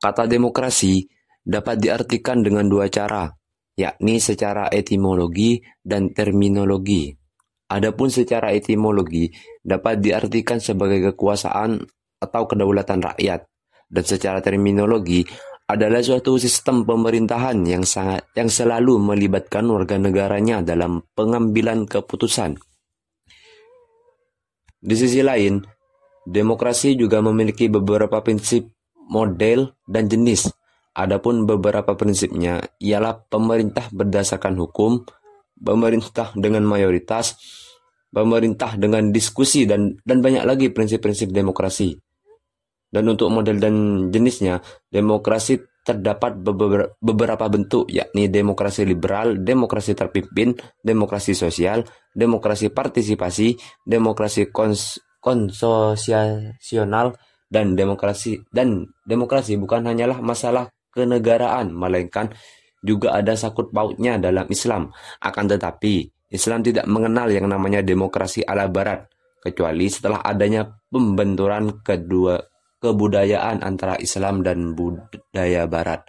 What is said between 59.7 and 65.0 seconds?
hanyalah masalah kenegaraan melainkan juga ada sakut pautnya dalam Islam.